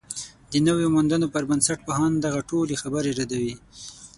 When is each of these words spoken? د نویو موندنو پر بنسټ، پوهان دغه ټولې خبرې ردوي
د 0.51 0.53
نویو 0.67 0.93
موندنو 0.95 1.27
پر 1.33 1.43
بنسټ، 1.49 1.79
پوهان 1.87 2.11
دغه 2.15 2.39
ټولې 2.49 2.75
خبرې 2.83 3.11
ردوي 3.19 3.55